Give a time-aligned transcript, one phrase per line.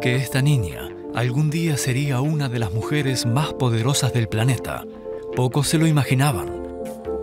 [0.00, 4.84] Que esta niña algún día sería una de las mujeres más poderosas del planeta.
[5.36, 6.48] Pocos se lo imaginaban.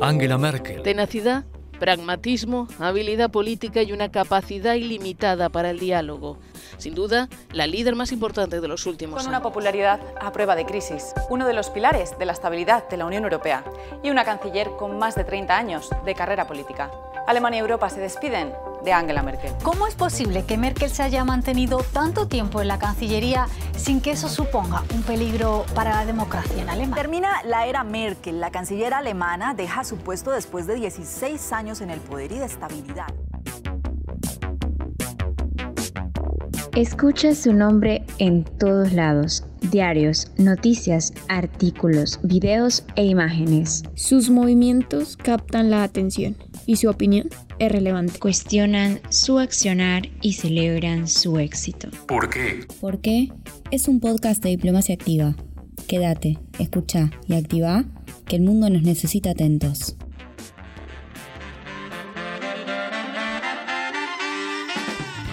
[0.00, 0.82] Angela Merkel.
[0.82, 1.46] Tenacidad,
[1.78, 6.38] pragmatismo, habilidad política y una capacidad ilimitada para el diálogo.
[6.78, 10.66] Sin duda, la líder más importante de los últimos Con una popularidad a prueba de
[10.66, 13.64] crisis, uno de los pilares de la estabilidad de la Unión Europea
[14.02, 16.90] y una canciller con más de 30 años de carrera política.
[17.26, 18.52] Alemania y Europa se despiden
[18.84, 19.52] de Angela Merkel.
[19.62, 24.12] ¿Cómo es posible que Merkel se haya mantenido tanto tiempo en la Cancillería sin que
[24.12, 26.94] eso suponga un peligro para la democracia en Alemania?
[26.94, 28.40] Termina la era Merkel.
[28.40, 32.46] La canciller alemana deja su puesto después de 16 años en el poder y de
[32.46, 33.12] estabilidad.
[36.76, 43.82] Escucha su nombre en todos lados, diarios, noticias, artículos, videos e imágenes.
[43.94, 46.36] Sus movimientos captan la atención
[46.66, 48.18] y su opinión es relevante.
[48.18, 51.88] Cuestionan su accionar y celebran su éxito.
[52.06, 52.66] ¿Por qué?
[52.78, 53.32] ¿Por qué?
[53.70, 55.34] Es un podcast de diplomacia activa.
[55.88, 57.86] Quédate, escucha y activa
[58.26, 59.96] que el mundo nos necesita atentos.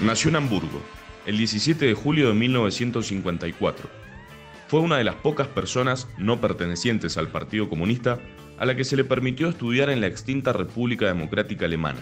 [0.02, 0.80] Nació en Hamburgo,
[1.26, 3.90] el 17 de julio de 1954.
[4.68, 8.20] Fue una de las pocas personas no pertenecientes al Partido Comunista
[8.58, 12.00] a la que se le permitió estudiar en la extinta República Democrática Alemana.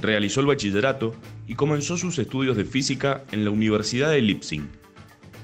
[0.00, 1.14] Realizó el bachillerato
[1.46, 4.62] y comenzó sus estudios de física en la Universidad de Leipzig.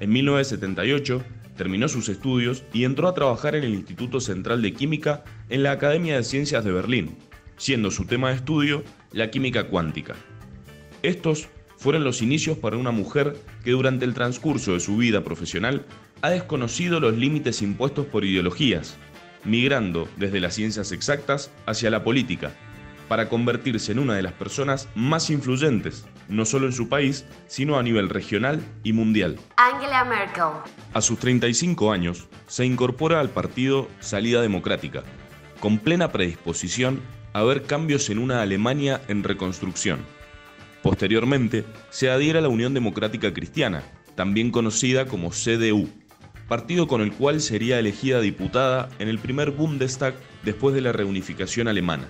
[0.00, 1.23] En 1978
[1.56, 5.73] terminó sus estudios y entró a trabajar en el Instituto Central de Química en la
[5.73, 7.17] Academia de Ciencias de Berlín,
[7.56, 10.14] siendo su tema de estudio la química cuántica.
[11.03, 11.48] Estos
[11.83, 15.84] fueron los inicios para una mujer que durante el transcurso de su vida profesional
[16.22, 18.97] ha desconocido los límites impuestos por ideologías,
[19.44, 22.52] migrando desde las ciencias exactas hacia la política,
[23.08, 27.77] para convertirse en una de las personas más influyentes, no solo en su país, sino
[27.77, 29.36] a nivel regional y mundial.
[29.56, 30.62] Angela Merkel.
[30.94, 35.02] A sus 35 años, se incorpora al partido Salida Democrática,
[35.58, 37.01] con plena predisposición
[37.33, 39.98] a ver cambios en una Alemania en reconstrucción.
[40.82, 43.82] Posteriormente, se adhiere a la Unión Democrática Cristiana,
[44.16, 45.88] también conocida como CDU,
[46.48, 51.68] partido con el cual sería elegida diputada en el primer Bundestag después de la reunificación
[51.68, 52.08] alemana.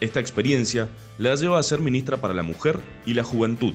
[0.00, 3.74] Esta experiencia la lleva a ser ministra para la Mujer y la Juventud,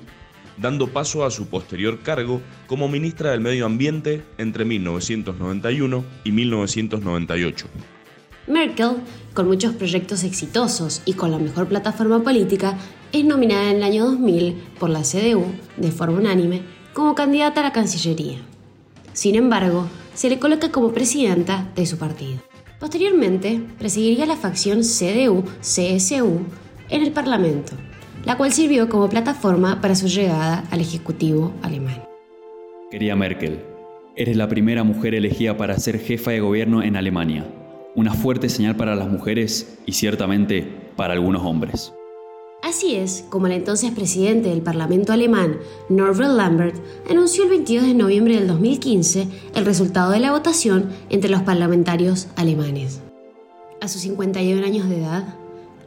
[0.57, 7.67] dando paso a su posterior cargo como ministra del Medio Ambiente entre 1991 y 1998.
[8.47, 9.02] Merkel,
[9.34, 12.78] con muchos proyectos exitosos y con la mejor plataforma política,
[13.12, 16.62] es nominada en el año 2000 por la CDU, de forma unánime,
[16.94, 18.40] como candidata a la Cancillería.
[19.12, 22.40] Sin embargo, se le coloca como presidenta de su partido.
[22.80, 26.40] Posteriormente, presidiría la facción CDU-CSU
[26.90, 27.74] en el Parlamento,
[28.25, 32.03] la cual sirvió como plataforma para su llegada al Ejecutivo alemán.
[32.91, 33.59] Querida Merkel,
[34.16, 37.46] eres la primera mujer elegida para ser jefa de gobierno en Alemania,
[37.97, 40.62] una fuerte señal para las mujeres y ciertamente
[40.96, 41.91] para algunos hombres.
[42.62, 45.58] Así es como el entonces presidente del Parlamento alemán,
[45.90, 46.75] Norbert Lambert,
[47.09, 52.28] anunció el 22 de noviembre del 2015 el resultado de la votación entre los parlamentarios
[52.36, 53.02] alemanes.
[53.81, 55.36] A sus 51 años de edad,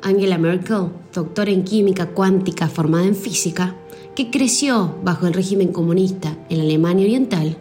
[0.02, 3.76] Angela Merkel, doctora en química cuántica formada en física,
[4.16, 7.56] que creció bajo el régimen comunista en Alemania Oriental,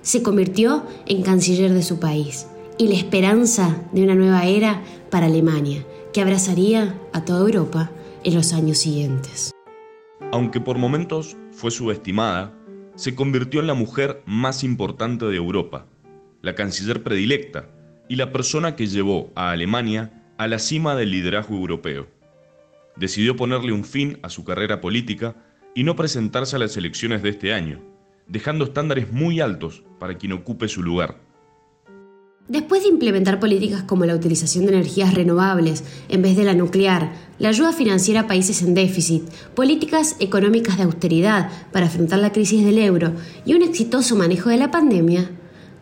[0.00, 2.46] se convirtió en canciller de su país
[2.78, 7.90] y la esperanza de una nueva era para Alemania, que abrazaría a toda Europa
[8.24, 9.52] en los años siguientes.
[10.32, 12.52] Aunque por momentos fue subestimada,
[12.96, 15.86] se convirtió en la mujer más importante de Europa,
[16.42, 17.68] la canciller predilecta
[18.08, 22.08] y la persona que llevó a Alemania a la cima del liderazgo europeo.
[22.96, 25.36] Decidió ponerle un fin a su carrera política
[25.74, 27.80] y no presentarse a las elecciones de este año,
[28.26, 31.20] dejando estándares muy altos para quien ocupe su lugar.
[32.48, 37.14] Después de implementar políticas como la utilización de energías renovables en vez de la nuclear,
[37.38, 39.22] la ayuda financiera a países en déficit,
[39.54, 43.12] políticas económicas de austeridad para afrontar la crisis del euro
[43.46, 45.30] y un exitoso manejo de la pandemia,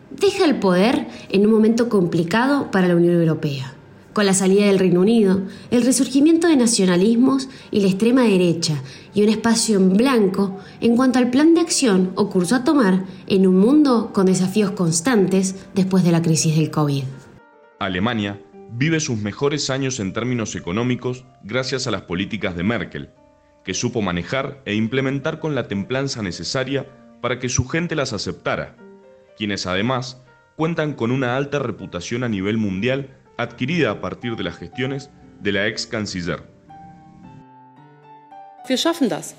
[0.09, 3.73] deja el poder en un momento complicado para la Unión Europea
[4.13, 8.81] con la salida del Reino Unido, el resurgimiento de nacionalismos y la extrema derecha,
[9.13, 13.03] y un espacio en blanco en cuanto al plan de acción o curso a tomar
[13.27, 17.03] en un mundo con desafíos constantes después de la crisis del COVID.
[17.79, 18.39] Alemania
[18.71, 23.09] vive sus mejores años en términos económicos gracias a las políticas de Merkel,
[23.63, 26.87] que supo manejar e implementar con la templanza necesaria
[27.21, 28.75] para que su gente las aceptara,
[29.37, 30.21] quienes además
[30.55, 35.09] cuentan con una alta reputación a nivel mundial adquirida a partir de las gestiones
[35.41, 36.43] de la ex canciller.
[38.67, 39.35] Wir schaffen das.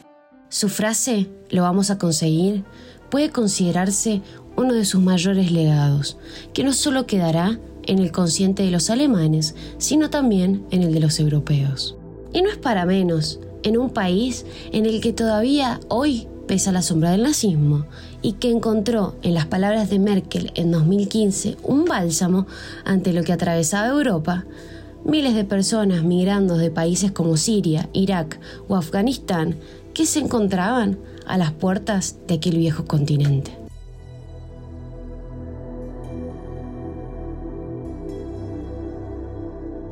[0.48, 2.64] Su frase, lo vamos a conseguir,
[3.10, 4.22] puede considerarse
[4.56, 6.18] uno de sus mayores legados,
[6.52, 11.00] que no solo quedará en el consciente de los alemanes, sino también en el de
[11.00, 11.96] los europeos.
[12.32, 16.82] Y no es para menos, en un país en el que todavía hoy pesa la
[16.82, 17.86] sombra del nazismo
[18.22, 22.46] y que encontró en las palabras de Merkel en 2015 un bálsamo
[22.84, 24.44] ante lo que atravesaba Europa,
[25.04, 28.38] miles de personas migrando de países como Siria, Irak
[28.68, 29.56] o Afganistán
[29.92, 33.52] que se encontraban a las puertas de aquel viejo continente.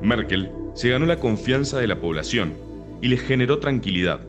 [0.03, 2.55] Merkel se ganó la confianza de la población
[3.01, 4.21] y les generó tranquilidad,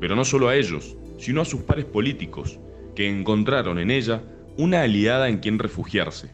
[0.00, 2.58] pero no solo a ellos, sino a sus pares políticos,
[2.96, 4.22] que encontraron en ella
[4.56, 6.30] una aliada en quien refugiarse.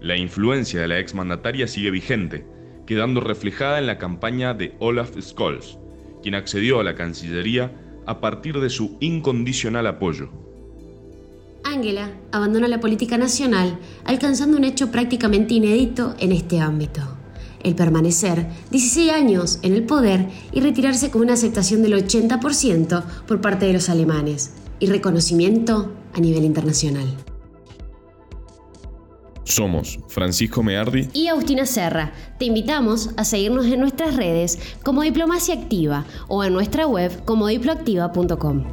[0.00, 2.46] La influencia de la exmandataria sigue vigente,
[2.86, 5.78] quedando reflejada en la campaña de Olaf Scholz,
[6.22, 7.72] quien accedió a la Cancillería
[8.06, 10.30] a partir de su incondicional apoyo.
[11.62, 17.23] Angela abandona la política nacional, alcanzando un hecho prácticamente inédito en este ámbito
[17.64, 23.40] el permanecer 16 años en el poder y retirarse con una aceptación del 80% por
[23.40, 27.06] parte de los alemanes y reconocimiento a nivel internacional.
[29.44, 32.12] Somos Francisco Meardi y Agustina Serra.
[32.38, 37.46] Te invitamos a seguirnos en nuestras redes como Diplomacia Activa o en nuestra web como
[37.48, 38.64] diploactiva.com.